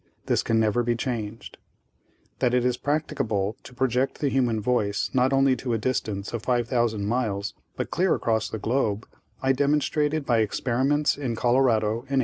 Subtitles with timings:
[0.25, 1.59] This can never be changed.
[2.39, 6.41] "That it is practicable to project the human voice not only to a distance of
[6.41, 9.07] 5,000 miles, but clear across the globe,
[9.43, 12.19] I demonstrated by experiments in Colorado in 1899.